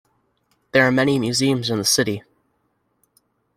[0.71, 2.23] There are many museums in the city.